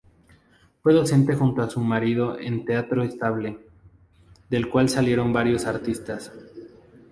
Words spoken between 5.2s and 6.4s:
varios artistas.